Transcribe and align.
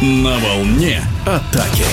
На 0.00 0.38
волне 0.38 1.02
атаки. 1.26 1.84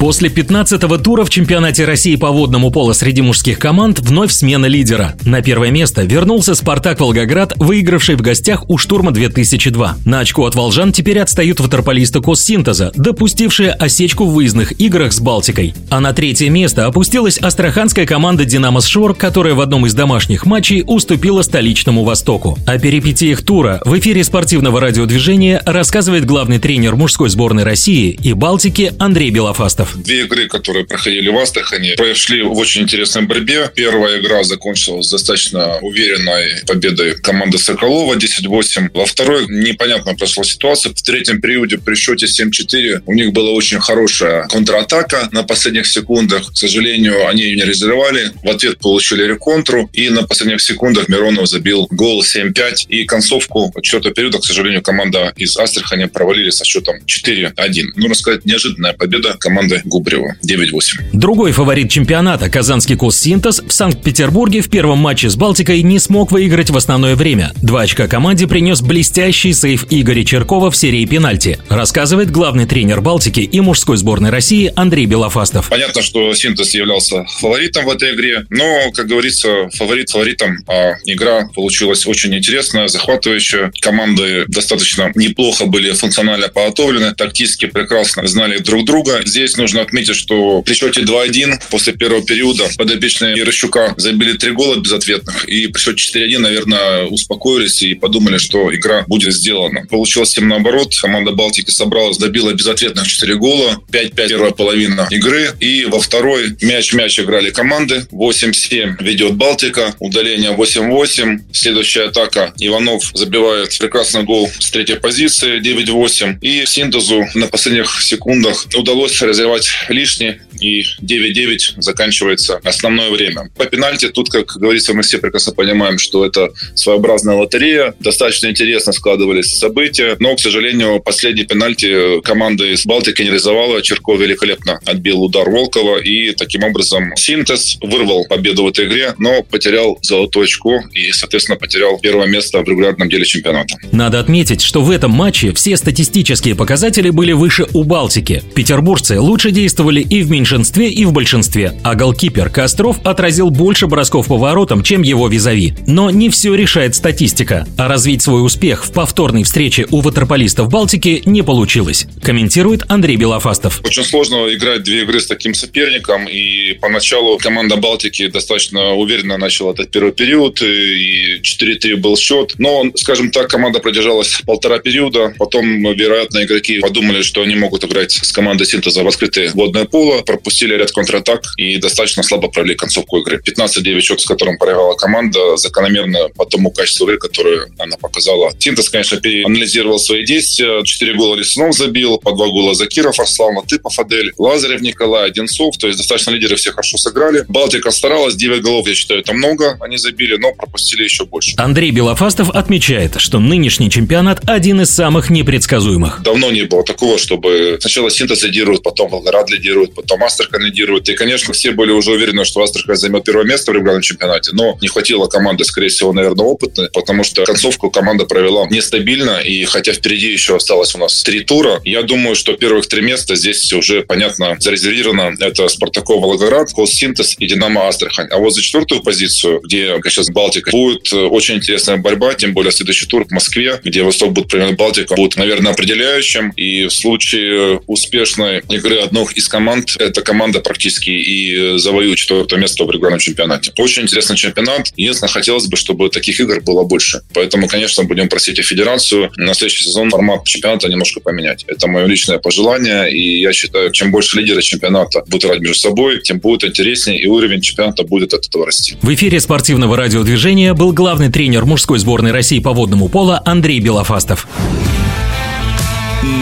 После 0.00 0.30
15-го 0.30 0.96
тура 0.96 1.26
в 1.26 1.30
чемпионате 1.30 1.84
России 1.84 2.16
по 2.16 2.30
водному 2.30 2.70
поло 2.70 2.94
среди 2.94 3.20
мужских 3.20 3.58
команд 3.58 4.00
вновь 4.00 4.32
смена 4.32 4.64
лидера. 4.64 5.14
На 5.26 5.42
первое 5.42 5.70
место 5.70 6.04
вернулся 6.04 6.54
«Спартак 6.54 7.00
Волгоград», 7.00 7.52
выигравший 7.56 8.14
в 8.16 8.22
гостях 8.22 8.64
у 8.70 8.78
«Штурма-2002». 8.78 9.90
На 10.06 10.20
очко 10.20 10.46
от 10.46 10.54
«Волжан» 10.54 10.92
теперь 10.92 11.18
отстают 11.18 11.60
ватерполисты 11.60 12.22
«Коссинтеза», 12.22 12.92
допустившие 12.96 13.72
осечку 13.72 14.24
в 14.24 14.32
выездных 14.32 14.80
играх 14.80 15.12
с 15.12 15.20
«Балтикой». 15.20 15.74
А 15.90 16.00
на 16.00 16.14
третье 16.14 16.48
место 16.48 16.86
опустилась 16.86 17.36
астраханская 17.36 18.06
команда 18.06 18.46
«Динамо 18.46 18.80
Шор», 18.80 19.12
которая 19.12 19.52
в 19.52 19.60
одном 19.60 19.84
из 19.84 19.92
домашних 19.92 20.46
матчей 20.46 20.82
уступила 20.86 21.42
столичному 21.42 22.04
«Востоку». 22.04 22.58
О 22.66 22.78
перипетиях 22.78 23.42
тура 23.42 23.82
в 23.84 23.98
эфире 23.98 24.24
спортивного 24.24 24.80
радиодвижения 24.80 25.62
рассказывает 25.66 26.24
главный 26.24 26.58
тренер 26.58 26.96
мужской 26.96 27.28
сборной 27.28 27.64
России 27.64 28.18
и 28.22 28.32
«Балтики» 28.32 28.94
Андрей 28.98 29.28
Белофастов. 29.28 29.89
Две 29.94 30.22
игры, 30.22 30.48
которые 30.48 30.84
проходили 30.86 31.28
в 31.28 31.38
Астрахани, 31.38 31.94
прошли 31.96 32.42
в 32.42 32.52
очень 32.52 32.82
интересной 32.82 33.22
борьбе. 33.22 33.70
Первая 33.74 34.20
игра 34.20 34.42
закончилась 34.44 35.08
достаточно 35.10 35.78
уверенной 35.78 36.64
победой 36.66 37.14
команды 37.20 37.58
Соколова 37.58 38.14
10-8. 38.14 38.90
Во 38.94 39.06
второй 39.06 39.46
непонятно 39.48 40.14
прошла 40.14 40.44
ситуация. 40.44 40.92
В 40.92 41.02
третьем 41.02 41.40
периоде 41.40 41.78
при 41.78 41.94
счете 41.94 42.26
7-4 42.26 43.02
у 43.06 43.14
них 43.14 43.32
была 43.32 43.50
очень 43.50 43.80
хорошая 43.80 44.46
контратака 44.48 45.28
на 45.32 45.42
последних 45.42 45.86
секундах. 45.86 46.52
К 46.52 46.56
сожалению, 46.56 47.28
они 47.28 47.42
ее 47.42 47.56
не 47.56 47.62
реализовали. 47.62 48.32
В 48.42 48.48
ответ 48.48 48.78
получили 48.78 49.24
реконтру. 49.24 49.90
И 49.92 50.08
на 50.10 50.22
последних 50.22 50.60
секундах 50.60 51.08
Миронов 51.08 51.48
забил 51.48 51.86
гол 51.90 52.22
7-5. 52.22 52.86
И 52.88 53.04
концовку 53.04 53.72
четвертого 53.82 54.14
периода, 54.14 54.38
к 54.38 54.44
сожалению, 54.44 54.82
команда 54.82 55.32
из 55.36 55.56
Астрахани 55.56 56.06
провалили 56.06 56.50
со 56.50 56.64
счетом 56.64 56.96
4-1. 57.06 57.52
Нужно 57.96 58.14
сказать, 58.14 58.44
неожиданная 58.44 58.92
победа 58.92 59.36
команды 59.38 59.79
Губрева 59.84 60.36
9-8. 60.46 61.10
Другой 61.12 61.52
фаворит 61.52 61.90
чемпионата, 61.90 62.48
казанский 62.50 62.96
Коссинтез, 62.96 63.62
в 63.66 63.72
Санкт-Петербурге 63.72 64.60
в 64.60 64.70
первом 64.70 64.98
матче 64.98 65.30
с 65.30 65.36
Балтикой 65.36 65.82
не 65.82 65.98
смог 65.98 66.32
выиграть 66.32 66.70
в 66.70 66.76
основное 66.76 67.16
время. 67.16 67.52
Два 67.62 67.82
очка 67.82 68.08
команде 68.08 68.46
принес 68.46 68.80
блестящий 68.82 69.52
сейф 69.52 69.86
Игоря 69.90 70.24
Черкова 70.24 70.70
в 70.70 70.76
серии 70.76 71.04
пенальти, 71.06 71.58
рассказывает 71.68 72.30
главный 72.30 72.66
тренер 72.66 73.00
Балтики 73.00 73.40
и 73.40 73.60
мужской 73.60 73.96
сборной 73.96 74.30
России 74.30 74.72
Андрей 74.76 75.06
Белофастов. 75.06 75.68
Понятно, 75.68 76.02
что 76.02 76.34
Синтез 76.34 76.74
являлся 76.74 77.24
фаворитом 77.38 77.84
в 77.84 77.90
этой 77.90 78.14
игре, 78.14 78.44
но, 78.50 78.90
как 78.92 79.06
говорится, 79.06 79.68
фаворит 79.74 80.10
фаворитом, 80.10 80.58
а 80.66 80.94
игра 81.04 81.48
получилась 81.54 82.06
очень 82.06 82.34
интересная, 82.34 82.88
захватывающая. 82.88 83.70
Команды 83.80 84.44
достаточно 84.48 85.12
неплохо 85.14 85.66
были 85.66 85.92
функционально 85.92 86.48
подготовлены, 86.48 87.14
тактически 87.14 87.66
прекрасно 87.66 88.26
знали 88.26 88.58
друг 88.58 88.84
друга. 88.84 89.22
Здесь 89.24 89.56
нужно 89.56 89.69
нужно 89.70 89.82
отметить, 89.82 90.16
что 90.16 90.62
при 90.62 90.74
счете 90.74 91.02
2-1 91.02 91.62
после 91.70 91.92
первого 91.92 92.22
периода 92.22 92.64
подопечные 92.76 93.36
Ярощука 93.36 93.94
забили 93.96 94.36
три 94.36 94.50
гола 94.50 94.76
безответных. 94.76 95.44
И 95.44 95.68
при 95.68 95.80
счете 95.80 96.24
4-1, 96.26 96.38
наверное, 96.38 97.04
успокоились 97.04 97.82
и 97.82 97.94
подумали, 97.94 98.38
что 98.38 98.74
игра 98.74 99.04
будет 99.06 99.32
сделана. 99.32 99.86
Получилось 99.86 100.34
тем 100.34 100.48
наоборот. 100.48 100.92
Команда 101.00 101.32
Балтики 101.32 101.70
собралась, 101.70 102.18
добила 102.18 102.52
безответных 102.52 103.06
4 103.06 103.36
гола. 103.36 103.80
5-5 103.92 104.28
первая 104.28 104.50
половина 104.50 105.06
игры. 105.10 105.50
И 105.60 105.84
во 105.84 106.00
второй 106.00 106.56
мяч-мяч 106.60 107.20
играли 107.20 107.50
команды. 107.50 108.06
8-7 108.10 108.96
ведет 109.00 109.34
Балтика. 109.36 109.94
Удаление 110.00 110.50
8-8. 110.52 111.40
Следующая 111.52 112.06
атака. 112.06 112.52
Иванов 112.58 113.10
забивает 113.14 113.76
прекрасный 113.78 114.24
гол 114.24 114.50
с 114.58 114.70
третьей 114.70 114.96
позиции. 114.96 115.60
9-8. 115.60 116.38
И 116.40 116.66
синтезу 116.66 117.24
на 117.34 117.46
последних 117.46 118.02
секундах 118.02 118.66
удалось 118.74 119.20
развивать 119.22 119.59
сделать 119.60 119.70
лишнее, 119.88 120.40
и 120.60 120.82
9-9 121.02 121.58
заканчивается 121.78 122.60
основное 122.64 123.10
время. 123.10 123.50
По 123.56 123.66
пенальти 123.66 124.08
тут, 124.08 124.30
как 124.30 124.56
говорится, 124.56 124.92
мы 124.94 125.02
все 125.02 125.18
прекрасно 125.18 125.52
понимаем, 125.52 125.98
что 125.98 126.24
это 126.24 126.50
своеобразная 126.74 127.36
лотерея. 127.36 127.94
Достаточно 128.00 128.48
интересно 128.48 128.92
складывались 128.92 129.58
события, 129.58 130.16
но, 130.18 130.34
к 130.34 130.40
сожалению, 130.40 131.00
последний 131.00 131.44
пенальти 131.44 132.20
команда 132.22 132.66
из 132.66 132.84
Балтики 132.84 133.22
не 133.22 133.28
реализовала. 133.28 133.82
Черков 133.82 134.20
великолепно 134.20 134.80
отбил 134.84 135.22
удар 135.22 135.48
Волкова, 135.48 135.98
и 135.98 136.32
таким 136.32 136.64
образом 136.64 137.16
Синтез 137.16 137.78
вырвал 137.80 138.26
победу 138.26 138.64
в 138.64 138.68
этой 138.68 138.86
игре, 138.86 139.14
но 139.18 139.42
потерял 139.42 139.98
золотое 140.02 140.44
очко 140.44 140.82
и, 140.92 141.12
соответственно, 141.12 141.56
потерял 141.56 141.98
первое 141.98 142.26
место 142.26 142.60
в 142.60 142.68
регулярном 142.68 143.08
деле 143.08 143.24
чемпионата. 143.24 143.76
Надо 143.92 144.20
отметить, 144.20 144.62
что 144.62 144.82
в 144.82 144.90
этом 144.90 145.10
матче 145.10 145.52
все 145.52 145.76
статистические 145.76 146.54
показатели 146.54 147.10
были 147.10 147.32
выше 147.32 147.66
у 147.72 147.84
Балтики. 147.84 148.42
Петербуржцы 148.54 149.18
лучше 149.18 149.39
лучше 149.40 149.52
действовали 149.52 150.02
и 150.02 150.22
в 150.22 150.30
меньшинстве, 150.30 150.90
и 150.90 151.06
в 151.06 151.12
большинстве, 151.14 151.72
а 151.82 151.94
голкипер 151.94 152.50
Костров 152.50 152.98
отразил 153.04 153.48
больше 153.48 153.86
бросков 153.86 154.26
по 154.26 154.36
воротам, 154.36 154.82
чем 154.82 155.00
его 155.00 155.28
визави. 155.28 155.72
Но 155.86 156.10
не 156.10 156.28
все 156.28 156.54
решает 156.54 156.94
статистика, 156.94 157.66
а 157.78 157.88
развить 157.88 158.20
свой 158.20 158.44
успех 158.44 158.84
в 158.84 158.92
повторной 158.92 159.44
встрече 159.44 159.86
у 159.90 160.02
ватерполистов 160.02 160.68
Балтики 160.68 161.22
не 161.24 161.40
получилось, 161.40 162.06
комментирует 162.22 162.82
Андрей 162.88 163.16
Белофастов. 163.16 163.80
Очень 163.82 164.04
сложно 164.04 164.46
играть 164.52 164.82
две 164.82 165.04
игры 165.04 165.18
с 165.18 165.26
таким 165.26 165.54
соперником, 165.54 166.28
и 166.28 166.74
поначалу 166.74 167.38
команда 167.38 167.76
Балтики 167.76 168.26
достаточно 168.26 168.92
уверенно 168.92 169.38
начала 169.38 169.72
этот 169.72 169.90
первый 169.90 170.12
период, 170.12 170.60
и 170.60 171.40
4-3 171.40 171.96
был 171.96 172.18
счет. 172.18 172.56
Но, 172.58 172.92
скажем 172.94 173.30
так, 173.30 173.48
команда 173.48 173.78
продержалась 173.78 174.42
полтора 174.44 174.80
периода, 174.80 175.32
потом, 175.38 175.64
вероятно, 175.94 176.44
игроки 176.44 176.80
подумали, 176.80 177.22
что 177.22 177.40
они 177.40 177.56
могут 177.56 177.84
играть 177.84 178.12
с 178.12 178.32
командой 178.32 178.66
Синтеза 178.66 179.02
в 179.02 179.08
открытый 179.08 179.29
открытые 179.30 179.50
водное 179.54 179.84
поло, 179.84 180.22
пропустили 180.22 180.74
ряд 180.74 180.90
контратак 180.90 181.42
и 181.56 181.76
достаточно 181.76 182.22
слабо 182.22 182.48
провели 182.48 182.74
концовку 182.74 183.18
игры. 183.18 183.40
15-9 183.46 184.00
счет, 184.00 184.20
с 184.20 184.26
которым 184.26 184.58
проиграла 184.58 184.94
команда, 184.94 185.56
закономерно 185.56 186.28
по 186.36 186.44
тому 186.44 186.70
качеству 186.70 187.06
игры, 187.06 187.18
которое 187.18 187.66
она 187.78 187.96
показала. 187.96 188.52
Синтез, 188.58 188.88
конечно, 188.88 189.20
переанализировал 189.20 189.98
свои 189.98 190.24
действия. 190.24 190.82
Четыре 190.84 191.14
гола 191.14 191.36
Лисунов 191.36 191.76
забил, 191.76 192.18
по 192.18 192.32
два 192.32 192.48
гола 192.48 192.74
Закиров, 192.74 193.18
Арслан 193.18 193.56
Латыпов, 193.56 193.98
Адель, 193.98 194.32
Лазарев 194.38 194.80
Николай, 194.80 195.26
Одинцов. 195.26 195.76
То 195.78 195.86
есть 195.86 195.98
достаточно 195.98 196.30
лидеры 196.30 196.56
все 196.56 196.70
хорошо 196.70 196.98
сыграли. 196.98 197.44
Балтика 197.48 197.90
старалась, 197.90 198.34
9 198.34 198.62
голов, 198.62 198.88
я 198.88 198.94
считаю, 198.94 199.20
это 199.20 199.32
много. 199.32 199.78
Они 199.80 199.96
забили, 199.96 200.36
но 200.36 200.52
пропустили 200.52 201.04
еще 201.04 201.24
больше. 201.24 201.54
Андрей 201.56 201.90
Белофастов 201.90 202.50
отмечает, 202.50 203.20
что 203.20 203.38
нынешний 203.38 203.90
чемпионат 203.90 204.40
один 204.46 204.80
из 204.80 204.90
самых 204.90 205.30
непредсказуемых. 205.30 206.22
Давно 206.22 206.50
не 206.50 206.62
было 206.62 206.84
такого, 206.84 207.18
чтобы 207.18 207.78
сначала 207.80 208.10
Синтез 208.10 208.42
лидирует, 208.42 208.82
потом 208.82 209.10
Волгоград 209.20 209.50
лидирует, 209.50 209.94
потом 209.94 210.24
Астрахань 210.24 210.62
лидирует. 210.62 211.08
И, 211.08 211.14
конечно, 211.14 211.52
все 211.52 211.72
были 211.72 211.92
уже 211.92 212.12
уверены, 212.12 212.44
что 212.44 212.62
Астрахань 212.62 212.96
займет 212.96 213.24
первое 213.24 213.44
место 213.44 213.70
в 213.70 213.74
регулярном 213.74 214.02
чемпионате. 214.02 214.50
Но 214.54 214.78
не 214.80 214.88
хватило 214.88 215.26
команды, 215.26 215.64
скорее 215.64 215.88
всего, 215.88 216.12
наверное, 216.12 216.46
опытной, 216.46 216.90
потому 216.90 217.24
что 217.24 217.44
концовку 217.44 217.90
команда 217.90 218.24
провела 218.24 218.66
нестабильно. 218.68 219.40
И 219.40 219.64
хотя 219.64 219.92
впереди 219.92 220.32
еще 220.32 220.56
осталось 220.56 220.94
у 220.94 220.98
нас 220.98 221.22
три 221.22 221.40
тура, 221.40 221.80
я 221.84 222.02
думаю, 222.02 222.34
что 222.34 222.54
первых 222.54 222.86
три 222.86 223.02
места 223.02 223.36
здесь 223.36 223.72
уже, 223.72 224.02
понятно, 224.02 224.56
зарезервировано. 224.58 225.36
Это 225.40 225.68
Спартаков 225.68 226.22
Волгоград, 226.22 226.70
Синтез 226.86 227.36
и 227.38 227.46
Динамо 227.46 227.88
Астрахань. 227.88 228.28
А 228.30 228.38
вот 228.38 228.54
за 228.54 228.62
четвертую 228.62 229.02
позицию, 229.02 229.60
где 229.60 230.00
сейчас 230.04 230.30
Балтика, 230.30 230.70
будет 230.70 231.12
очень 231.12 231.56
интересная 231.56 231.98
борьба, 231.98 232.34
тем 232.34 232.54
более 232.54 232.72
следующий 232.72 233.06
тур 233.06 233.26
в 233.26 233.30
Москве, 233.30 233.80
где 233.84 234.02
Восток 234.02 234.32
будет 234.32 234.48
примерно 234.48 234.74
Балтика, 234.74 235.14
будет, 235.14 235.36
наверное, 235.36 235.72
определяющим. 235.72 236.50
И 236.56 236.86
в 236.86 236.90
случае 236.90 237.80
успешной 237.86 238.62
игры 238.68 239.00
одной 239.10 239.26
из 239.34 239.48
команд, 239.48 239.96
эта 239.98 240.22
команда 240.22 240.60
практически 240.60 241.10
и 241.10 241.78
завоюет 241.78 242.16
четвертое 242.16 242.58
место 242.58 242.84
в 242.84 242.90
регулярном 242.90 243.18
чемпионате. 243.18 243.72
Очень 243.76 244.04
интересный 244.04 244.36
чемпионат. 244.36 244.92
Единственное, 244.96 245.30
хотелось 245.30 245.66
бы, 245.66 245.76
чтобы 245.76 246.08
таких 246.10 246.40
игр 246.40 246.60
было 246.60 246.84
больше. 246.84 247.22
Поэтому, 247.34 247.68
конечно, 247.68 248.04
будем 248.04 248.28
просить 248.28 248.58
и 248.58 248.62
федерацию 248.62 249.30
на 249.36 249.54
следующий 249.54 249.84
сезон 249.84 250.10
формат 250.10 250.44
чемпионата 250.44 250.88
немножко 250.88 251.20
поменять. 251.20 251.64
Это 251.66 251.88
мое 251.88 252.06
личное 252.06 252.38
пожелание, 252.38 253.12
и 253.12 253.40
я 253.40 253.52
считаю, 253.52 253.90
чем 253.90 254.12
больше 254.12 254.38
лидеры 254.38 254.62
чемпионата 254.62 255.24
будут 255.26 255.44
играть 255.44 255.60
между 255.60 255.78
собой, 255.78 256.20
тем 256.22 256.38
будет 256.38 256.64
интереснее, 256.64 257.20
и 257.20 257.26
уровень 257.26 257.60
чемпионата 257.60 258.04
будет 258.04 258.32
от 258.32 258.46
этого 258.46 258.66
расти. 258.66 258.96
В 259.02 259.12
эфире 259.14 259.40
спортивного 259.40 259.96
радиодвижения 259.96 260.74
был 260.74 260.92
главный 260.92 261.30
тренер 261.30 261.64
мужской 261.64 261.98
сборной 261.98 262.30
России 262.30 262.60
по 262.60 262.72
водному 262.72 263.08
поло 263.08 263.42
Андрей 263.44 263.80
Белофастов. 263.80 264.46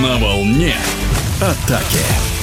На 0.03 0.19
волне 0.19 0.75
атаки. 1.41 2.38